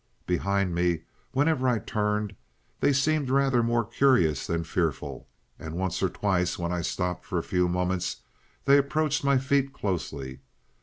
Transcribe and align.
Behind 0.25 0.73
me, 0.73 1.03
whenever 1.31 1.67
I 1.67 1.77
turned, 1.77 2.35
they 2.79 2.91
seemed 2.91 3.29
rather 3.29 3.61
more 3.61 3.85
curious 3.85 4.47
than 4.47 4.63
fearful, 4.63 5.27
and 5.59 5.75
once 5.75 6.01
or 6.01 6.09
twice 6.09 6.57
when 6.57 6.71
I 6.71 6.81
stopped 6.81 7.23
for 7.23 7.37
a 7.37 7.43
few 7.43 7.67
moments 7.69 8.21
they 8.65 8.79
approached 8.79 9.23
my 9.23 9.37
feet 9.37 9.73
closely. 9.73 10.39